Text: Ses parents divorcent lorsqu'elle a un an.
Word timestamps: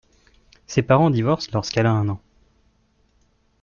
Ses 0.65 0.81
parents 0.81 1.11
divorcent 1.11 1.51
lorsqu'elle 1.53 1.85
a 1.85 1.91
un 1.91 2.09
an. 2.09 2.19